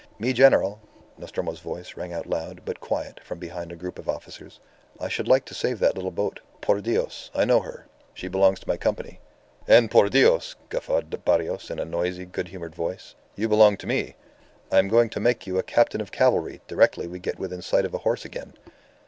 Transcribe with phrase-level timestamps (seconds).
[0.17, 0.79] "Mi General,"
[1.15, 4.59] Nostromo's voice rang out loud, but quiet, from behind a group of officers,
[4.99, 6.39] "I should like to save that little boat.
[6.59, 7.85] Por Dios, I know her.
[8.15, 9.19] She belongs to my Company."
[9.67, 14.15] "And, por Dios," guffawed Barrios, in a noisy, good humoured voice, "you belong to me.
[14.71, 17.85] I am going to make you a captain of cavalry directly we get within sight
[17.85, 18.53] of a horse again."